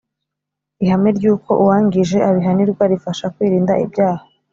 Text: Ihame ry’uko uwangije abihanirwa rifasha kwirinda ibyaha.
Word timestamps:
Ihame 0.83 1.09
ry’uko 1.17 1.49
uwangije 1.61 2.17
abihanirwa 2.29 2.83
rifasha 2.91 3.25
kwirinda 3.35 3.73
ibyaha. 3.85 4.23